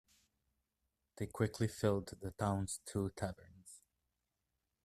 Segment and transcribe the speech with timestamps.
[1.17, 3.83] They quickly filled the town's two taverns.